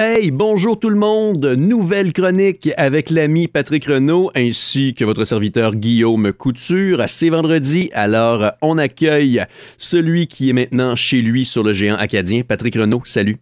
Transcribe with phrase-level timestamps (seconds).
[0.00, 1.44] Hey, bonjour tout le monde.
[1.44, 7.02] Nouvelle chronique avec l'ami Patrick Renault ainsi que votre serviteur Guillaume Couture.
[7.08, 9.42] C'est vendredi, alors on accueille
[9.76, 12.42] celui qui est maintenant chez lui sur le géant acadien.
[12.42, 13.38] Patrick Renault, salut.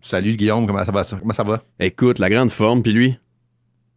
[0.00, 1.04] Salut Guillaume, comment ça va?
[1.04, 1.62] Comment ça va?
[1.78, 3.16] Écoute, la grande forme, puis lui?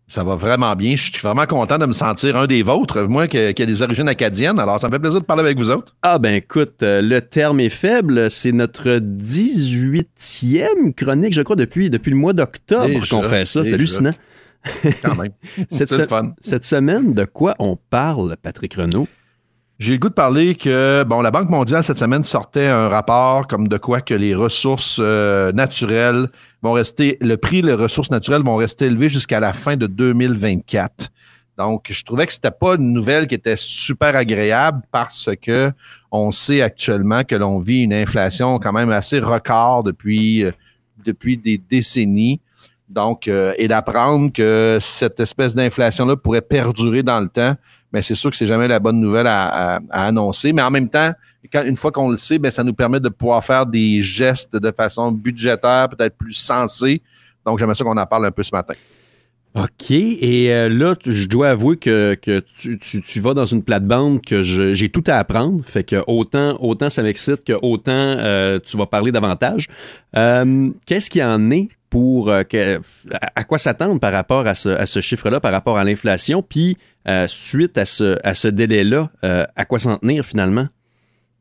[0.07, 0.95] Ça va vraiment bien.
[0.95, 3.81] Je suis vraiment content de me sentir un des vôtres, moi qui, qui a des
[3.81, 4.59] origines acadiennes.
[4.59, 5.95] Alors, ça me fait plaisir de parler avec vous autres.
[6.03, 8.29] Ah ben écoute, euh, le terme est faible.
[8.29, 13.63] C'est notre 18e chronique, je crois, depuis, depuis le mois d'octobre qu'on fait ça.
[13.63, 14.11] C'est hallucinant.
[15.03, 15.31] Quand même.
[15.69, 16.33] Cette, C'est le se- fun.
[16.39, 19.07] cette semaine, de quoi on parle, Patrick Renault?
[19.83, 23.47] J'ai le goût de parler que, bon, la Banque mondiale, cette semaine, sortait un rapport
[23.47, 26.29] comme de quoi que les ressources euh, naturelles
[26.61, 31.09] vont rester, le prix des ressources naturelles vont rester élevés jusqu'à la fin de 2024.
[31.57, 35.73] Donc, je trouvais que c'était pas une nouvelle qui était super agréable parce que
[36.13, 40.51] on sait actuellement que l'on vit une inflation quand même assez record depuis, euh,
[41.03, 42.39] depuis des décennies.
[42.87, 47.57] Donc, euh, et d'apprendre que cette espèce d'inflation-là pourrait perdurer dans le temps,
[47.93, 50.51] mais c'est sûr que c'est jamais la bonne nouvelle à, à- à annoncer.
[50.51, 51.11] Mais en même temps,
[51.51, 54.55] quand, une fois qu'on le sait, ben, ça nous permet de pouvoir faire des gestes
[54.55, 57.01] de façon budgétaire, peut-être plus sensée.
[57.45, 58.73] Donc, j'aimerais ça qu'on en parle un peu ce matin.
[59.55, 59.91] OK.
[59.91, 64.19] Et euh, là, je dois avouer que, que tu, tu- tu vas dans une plate-bande
[64.25, 65.63] que j'ai tout à apprendre.
[65.63, 69.67] Fait que autant, autant ça m'excite que autant euh, tu vas parler davantage.
[70.15, 72.31] Euh, Qu'est-ce qu'il en est pour...
[72.31, 72.79] euh,
[73.35, 76.41] à, quoi s'attendre par rapport à ce, chiffre-là, par rapport à l'inflation?
[76.41, 76.75] Puis,
[77.07, 80.65] euh, suite à ce, à délai-là, euh, à quoi s'en tenir finalement?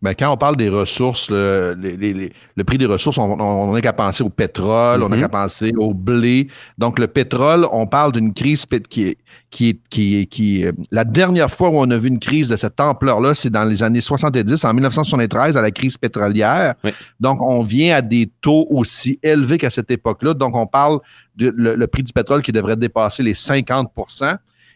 [0.03, 3.73] Ben, quand on parle des ressources, le, les- les- les- le prix des ressources, on,
[3.73, 5.23] n'a qu'à penser au pétrole, on n'a Mhm.
[5.23, 6.49] qu'à penser au blé.
[6.77, 9.19] Donc, le pétrole, on parle d'une crise qui est,
[9.51, 12.49] qui est, qui est- qui est- la dernière fois où on a vu une crise
[12.49, 16.75] de cette ampleur-là, c'est dans les années 70, en 1973, à la crise pétrolière.
[16.83, 16.91] Oui.
[17.21, 20.35] Donc, on vient à des taux aussi élevés qu'à cette époque-là.
[20.35, 20.99] Donc, on parle
[21.37, 23.89] de le, le prix du pétrole qui devrait dépasser les 50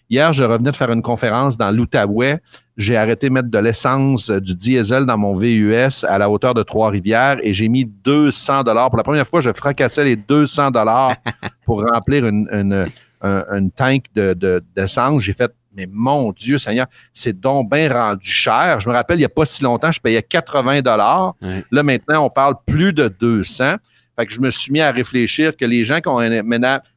[0.09, 2.39] Hier, je revenais de faire une conférence dans l'Outaouais
[2.77, 6.53] j'ai arrêté de mettre de l'essence, euh, du diesel dans mon VUS à la hauteur
[6.53, 8.91] de Trois-Rivières et j'ai mis 200 dollars.
[8.91, 11.15] Pour la première fois, je fracassais les 200 dollars
[11.65, 12.87] pour remplir une, une,
[13.23, 15.23] un- une tank de, de- d'essence.
[15.23, 18.79] J'ai fait, mais mon Dieu Seigneur, c'est donc bien rendu cher.
[18.79, 21.35] Je me rappelle, il n'y a pas si longtemps, je payais 80 dollars.
[21.73, 23.77] Là, maintenant, on parle plus de 200.
[24.19, 26.41] Fait que je me suis mis à réfléchir que les gens qui ont un,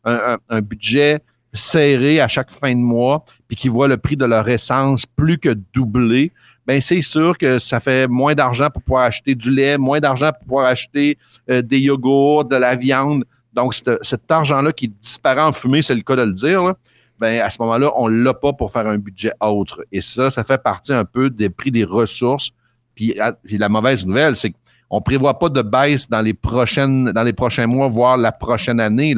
[0.04, 1.22] un- un budget
[1.54, 5.38] serré à chaque fin de mois, puis qui voient le prix de leur essence plus
[5.38, 6.32] que doubler,
[6.68, 10.32] ben c'est sûr que ça fait moins d'argent pour pouvoir acheter du lait, moins d'argent
[10.32, 11.18] pour pouvoir acheter
[11.50, 13.26] euh, des yogourts, de la viande.
[13.54, 16.76] Donc, cet, argent-là qui disparaît en fumée, c'est le cas de le dire, là,
[17.20, 19.84] ben à ce moment-là, on l'a pas pour faire un budget autre.
[19.92, 22.52] Et ça, ça fait partie un peu des prix des ressources.
[22.96, 24.54] Puis, puis la mauvaise nouvelle, c'est
[24.90, 28.80] qu'on prévoit pas de baisse dans les prochaines, dans les prochains mois, voire la prochaine
[28.80, 29.16] année.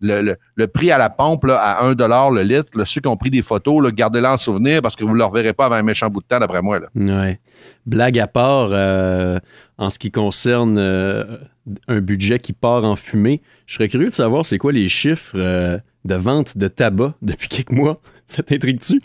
[0.00, 3.08] Le, le- le prix à la pompe là, à 1 le litre, là, ceux qui
[3.08, 5.74] ont pris des photos, gardez-les en souvenir parce que vous ne le reverrez pas avant
[5.76, 6.80] un méchant bout de temps, d'après moi.
[6.80, 6.88] Là.
[6.94, 7.38] Ouais.
[7.86, 9.38] Blague à part, euh,
[9.78, 11.24] en ce qui concerne euh,
[11.88, 15.32] un budget qui part en fumée, je serais curieux de savoir c'est quoi les chiffres
[15.36, 18.00] euh, de vente de tabac depuis quelques mois.
[18.26, 19.00] Ça t'intrigue-tu?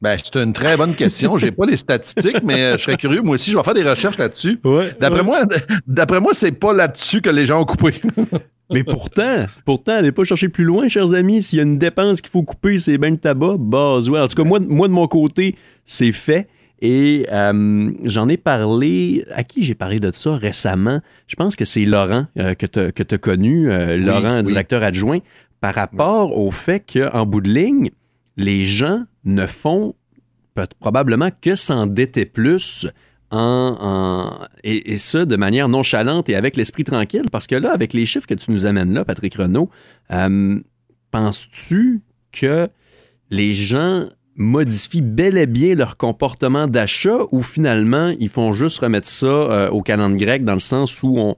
[0.00, 1.36] Ben, c'est une très bonne question.
[1.38, 3.20] J'ai pas les statistiques, mais je serais curieux.
[3.20, 4.60] Moi aussi, je vais faire des recherches là-dessus.
[4.62, 4.96] Ouais.
[5.00, 5.40] D'après moi,
[5.88, 8.00] d'après moi, c'est pas là-dessus que les gens ont coupé.
[8.70, 11.42] Mais pourtant, pourtant, allez pas chercher plus loin, chers amis.
[11.42, 13.56] S'il y a une dépense qu'il faut couper, c'est bien le tabac.
[13.58, 14.20] Bah, ouais.
[14.20, 16.48] En tout cas, moi, moi de mon côté, c'est fait.
[16.80, 19.24] Et euh, j'en ai parlé.
[19.32, 21.00] À qui j'ai parlé de ça récemment?
[21.26, 24.44] Je pense que c'est Laurent euh, que tu as connu, euh, Laurent, oui.
[24.44, 25.18] directeur adjoint,
[25.60, 27.90] par rapport au fait qu'en bout de ligne,
[28.36, 29.94] les gens ne font
[30.80, 32.86] probablement que s'endetter plus
[33.32, 38.26] et, ça de manière nonchalante et avec l'esprit tranquille, parce que là, avec les chiffres
[38.26, 39.70] que tu nous amènes là, Patrick Renault,
[40.10, 40.60] euh,
[41.10, 42.02] penses-tu
[42.32, 42.68] que
[43.30, 44.06] les gens
[44.36, 49.68] modifient bel et bien leur comportement d'achat ou finalement ils font juste remettre ça euh,
[49.70, 51.34] au calendrier grec dans le sens où on,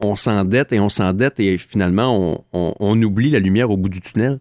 [0.00, 4.40] on, s'endette et on s'endette et finalement on oublie la lumière au bout du tunnel?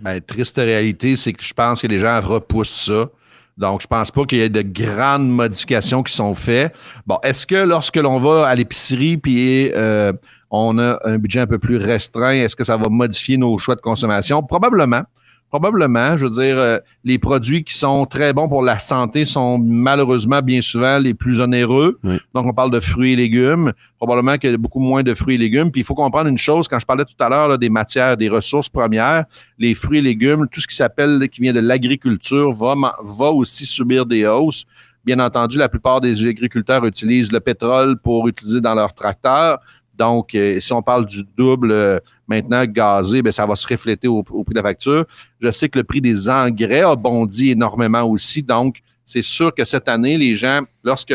[0.00, 3.10] Ben, triste réalité, c'est que je pense que les gens repoussent ça.
[3.58, 6.74] Donc, je pense pas qu'il y ait de grandes modifications qui sont faites.
[7.06, 10.12] Bon, est-ce que lorsque l'on va à l'épicerie puis euh,
[10.50, 13.74] on a un budget un peu plus restreint, est-ce que ça va modifier nos choix
[13.74, 14.42] de consommation?
[14.42, 15.02] Probablement.
[15.50, 16.16] Probablement.
[16.16, 20.40] Je veux dire, euh, les produits qui sont très bons pour la santé sont malheureusement
[20.42, 21.98] bien souvent les plus onéreux.
[22.04, 22.18] Oui.
[22.34, 23.72] Donc, on parle de fruits et légumes.
[23.98, 25.72] Probablement qu'il y a beaucoup moins de fruits et légumes.
[25.72, 28.28] Puis, il faut comprendre une chose, quand je parlais tout à l'heure des matières, des
[28.28, 29.24] ressources premières,
[29.58, 33.66] les fruits et légumes, tout ce qui s'appelle, qui vient de l'agriculture, va, va aussi
[33.66, 34.64] subir des hausses.
[35.04, 39.58] Bien entendu, la plupart des agriculteurs utilisent le pétrole pour utiliser dans leurs tracteurs.
[40.00, 44.44] Donc, si on parle du double maintenant gazé, bien, ça va se refléter au, au,
[44.44, 45.04] prix de la facture.
[45.40, 48.42] Je sais que le prix des engrais a bondi énormément aussi.
[48.42, 51.14] Donc, c'est sûr que cette année, les gens, lorsque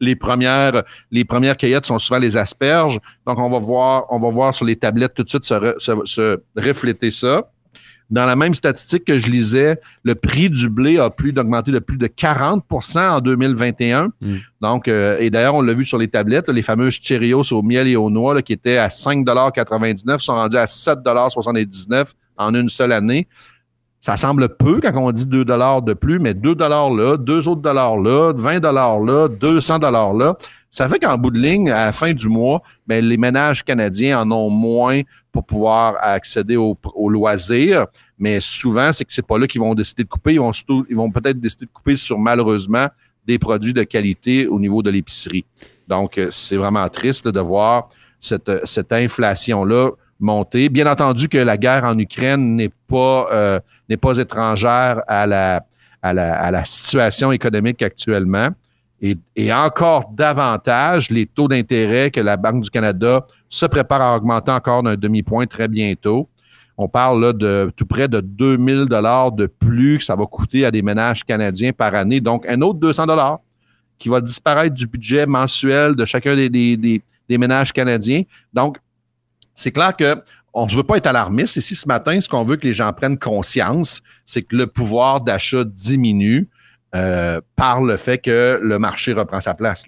[0.00, 3.00] les premières, les premières cueillettes sont souvent les asperges.
[3.26, 5.54] Donc, on va voir, on va voir sur les tablettes tout de suite se,
[6.04, 7.50] se, refléter ça.
[8.10, 11.78] Dans la même statistique que je lisais, le prix du blé a plus d'augmenter de
[11.78, 14.12] plus de 40% en 2021.
[14.20, 14.34] Mm.
[14.62, 17.86] Donc, euh, et d'ailleurs, on l'a vu sur les tablettes, les fameuses Cheerios au miel
[17.86, 23.28] et aux noix qui étaient à 5,99 sont rendus à 7,79 en une seule année.
[24.00, 27.48] Ça semble peu quand on dit 2 dollars de plus, mais 2 dollars là, 2
[27.48, 30.36] autres dollars là, 20 dollars là, 200 dollars là.
[30.70, 34.20] Ça fait qu'en bout de ligne, à la fin du mois, ben, les ménages canadiens
[34.20, 35.00] en ont moins
[35.32, 37.86] pour pouvoir accéder aux au loisirs.
[38.18, 40.34] Mais souvent, c'est que c'est pas là qu'ils vont décider de couper.
[40.34, 40.52] Ils vont,
[40.88, 42.88] ils vont peut-être décider de couper sur, malheureusement,
[43.26, 45.44] des produits de qualité au niveau de l'épicerie.
[45.86, 47.88] Donc, euh, c'est vraiment triste de voir
[48.20, 53.26] cette, cette inflation-là Bien entendu que la guerre en Ukraine n'est pas...
[53.32, 55.64] Euh, n'est pas étrangère à la,
[56.02, 58.48] à la, situation économique actuellement.
[59.00, 64.50] Et, encore davantage, les taux d'intérêt que la Banque du Canada se prépare à augmenter
[64.50, 66.28] encore d'un demi-point très bientôt.
[66.76, 70.64] On parle là de tout près de 2000 dollars de plus que ça va coûter
[70.64, 72.20] à des ménages canadiens par année.
[72.20, 73.38] Donc, un autre 200 dollars
[73.98, 78.22] qui va disparaître du budget mensuel de chacun des, des, des ménages canadiens.
[78.52, 78.78] Donc,
[79.58, 80.16] c'est clair que
[80.54, 81.56] on ne veut pas être alarmiste.
[81.56, 85.20] Ici, ce matin, ce qu'on veut que les gens prennent conscience, c'est que le pouvoir
[85.20, 86.48] d'achat diminue
[86.94, 89.86] euh, par le fait que le marché reprend sa place.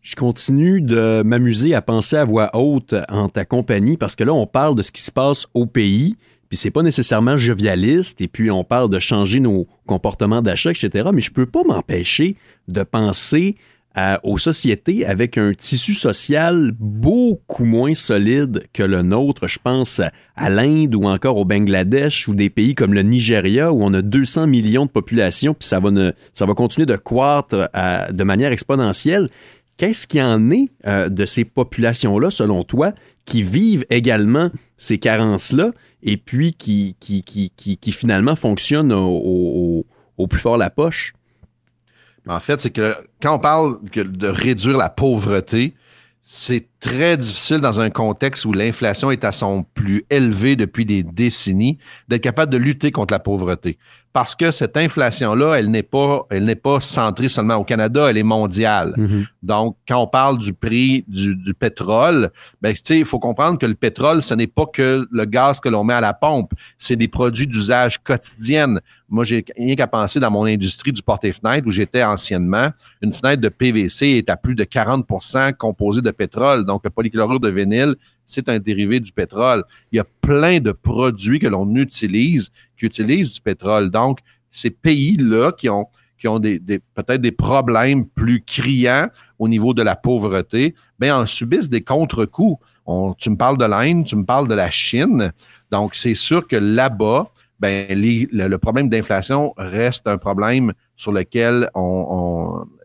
[0.00, 4.32] Je continue de m'amuser à penser à voix haute en ta compagnie parce que là,
[4.32, 6.16] on parle de ce qui se passe au pays,
[6.48, 11.08] puis c'est pas nécessairement jovialiste, et puis on parle de changer nos comportements d'achat, etc.
[11.12, 12.36] Mais je peux pas m'empêcher
[12.68, 13.56] de penser
[14.24, 19.46] aux sociétés avec un tissu social beaucoup moins solide que le nôtre.
[19.46, 20.00] Je pense
[20.36, 24.02] à l'Inde ou encore au Bangladesh ou des pays comme le Nigeria où on a
[24.02, 27.68] 200 millions de population puis ça va, ne, ça va continuer de croître
[28.12, 29.28] de manière exponentielle.
[29.76, 32.92] Qu'est-ce qui en est euh, de ces populations-là, selon toi,
[33.24, 39.84] qui vivent également ces carences-là et puis qui, qui, qui, qui, finalement fonctionnent au,
[40.16, 41.12] au plus fort la poche?
[42.26, 45.74] En fait, c'est que quand on parle de réduire la pauvreté,
[46.24, 51.02] c'est très difficile dans un contexte où l'inflation est à son plus élevé depuis des
[51.02, 51.78] décennies
[52.08, 53.78] d'être capable de lutter contre la pauvreté
[54.14, 58.16] parce que cette inflation-là, elle n'est pas, elle n'est pas centrée seulement au Canada, elle
[58.16, 58.94] est mondiale.
[58.96, 59.26] Mm-hmm.
[59.42, 62.30] Donc, quand on parle du prix du, pétrole,
[62.62, 65.82] ben, il faut comprendre que le pétrole, ce n'est pas que le gaz que l'on
[65.82, 68.80] met à la pompe, c'est des produits d'usage quotidienne.
[69.08, 72.68] Moi, j'ai rien qu'à penser dans mon industrie du porte-fenêtre où j'étais anciennement.
[73.02, 75.06] Une fenêtre de PVC est à plus de 40
[75.58, 76.64] composée de pétrole.
[76.64, 77.94] Donc, le polychlorure de vinyle,
[78.24, 79.64] c'est un dérivé du pétrole.
[79.92, 83.90] Il y a plein de produits que l'on utilise qui utilisent du pétrole.
[83.90, 85.86] Donc, ces pays-là qui ont,
[86.18, 91.68] qui ont peut-être des problèmes plus criants au niveau de la pauvreté, bien, en subissent
[91.68, 92.64] des contre-coups.
[93.18, 95.32] tu me parles de l'Inde, tu me parles de la Chine.
[95.70, 97.30] Donc, c'est sûr que là-bas,
[97.60, 101.70] ben, le, problème d'inflation reste un problème sur lequel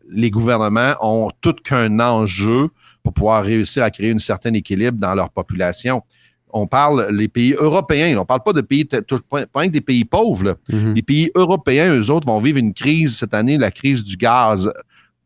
[0.09, 2.69] les gouvernements ont tout qu'un enjeu
[3.09, 6.03] pour pouvoir réussir à créer un certain équilibre dans leur population.
[6.51, 10.57] On parle les pays européens, on ne parle pas de pays, pas des pays pauvres.
[10.69, 10.93] Mm-hmm.
[10.93, 14.71] Les pays européens, eux autres, vont vivre une crise cette année, la crise du gaz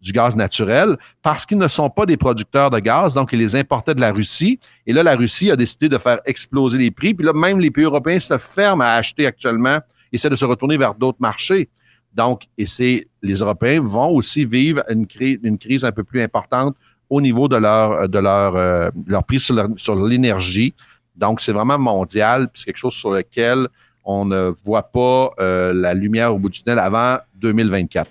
[0.02, 3.56] du gaz naturel parce qu'ils ne sont pas des producteurs de gaz, donc ils les
[3.56, 4.60] importaient de la Russie.
[4.86, 7.14] Et là, la Russie a décidé de faire exploser les prix.
[7.14, 9.80] Puis là, même les pays européens se ferment à acheter actuellement,
[10.12, 11.70] essaient de se retourner vers d'autres marchés.
[12.14, 16.76] Donc, et c'est les Européens vont aussi vivre une, une crise un peu plus importante
[17.10, 20.74] au niveau de leur, de leur, euh, leur prix sur l'énergie.
[21.16, 23.68] Donc, c'est vraiment mondial, c'est quelque chose sur lequel
[24.04, 28.10] on ne voit pas euh, la lumière au bout du tunnel avant 2024.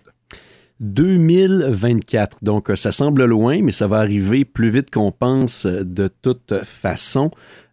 [0.81, 2.39] 2024.
[2.43, 7.31] Donc, ça semble loin, mais ça va arriver plus vite qu'on pense de toute façon.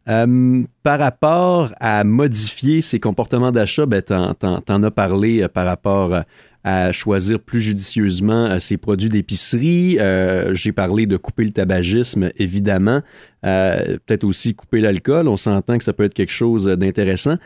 [0.08, 6.24] Euh, par rapport à modifier ses comportements d'achat, ben, tu en, as parlé par rapport
[6.64, 9.98] à choisir plus judicieusement euh, ses produits d'épicerie.
[10.00, 13.02] Euh, j'ai parlé de couper le tabagisme, évidemment.
[13.46, 15.28] Euh, peut-être aussi couper l'alcool.
[15.28, 17.38] On s'entend que ça peut être quelque chose d'intéressant.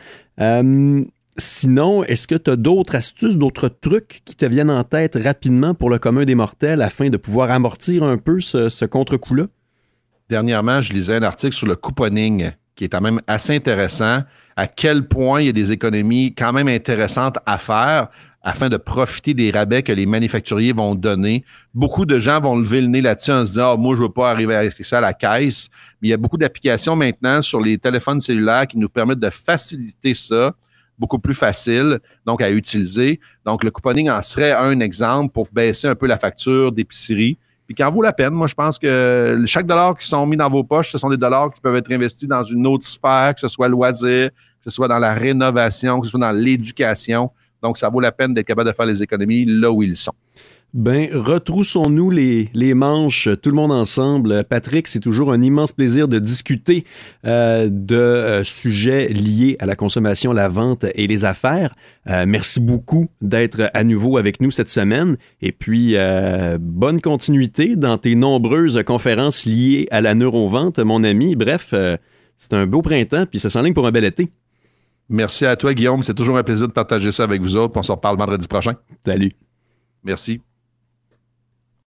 [1.36, 5.74] sinon, est-ce que tu as d'autres astuces, d'autres trucs qui te viennent en tête rapidement
[5.74, 9.46] pour le commun des mortels afin de pouvoir amortir un peu ce, ce contre-coup-là?
[10.28, 12.52] Dernièrement, je lisais un article sur le couponing.
[12.76, 14.22] qui est quand même assez intéressant,
[14.56, 18.08] à quel point il y a des économies quand même intéressantes à faire
[18.44, 21.44] afin de profiter des rabais que les manufacturiers vont donner.
[21.72, 24.10] Beaucoup de gens vont lever le nez là-dessus en se disant ah, moi, je veux
[24.10, 25.68] pas arriver à ça à la caisse.
[26.00, 29.30] Mais il y a beaucoup d'applications maintenant sur les téléphones cellulaires qui nous permettent de
[29.30, 30.52] faciliter ça
[30.98, 33.18] beaucoup plus facile donc à utiliser.
[33.44, 37.74] Donc, le couponing en serait un exemple pour baisser un peu la facture d'épicerie puis
[37.74, 38.34] qui en vaut la peine.
[38.34, 41.16] Moi, je pense que chaque dollar qui sont mis dans vos poches, ce sont des
[41.16, 44.70] dollars qui peuvent être investis dans une autre sphère, que ce soit loisir, que ce
[44.70, 47.30] soit dans la rénovation, que ce soit dans l'éducation.
[47.64, 50.12] Donc, ça vaut la peine d'être capable de faire les économies là où ils sont.
[50.74, 54.44] Ben, retroussons-nous les, manches, tout le monde ensemble.
[54.44, 56.84] Patrick, c'est toujours un immense plaisir de discuter
[57.24, 61.72] euh, de euh, sujets liés à la consommation, la vente et les affaires.
[62.10, 65.16] Euh, merci beaucoup d'être à nouveau avec nous cette semaine.
[65.40, 65.96] Et puis,
[66.60, 71.34] bonne continuité dans tes nombreuses conférences liées à la neurovente, mon ami.
[71.34, 71.72] Bref,
[72.36, 74.28] c'est un beau printemps, puis ça s'enligne pour un bel été.
[75.08, 76.02] Merci à toi, Guillaume.
[76.02, 77.76] C'est toujours un plaisir de partager ça avec vous autres.
[77.78, 78.74] On se reparle vendredi prochain.
[79.04, 79.32] Salut.
[80.02, 80.40] Merci.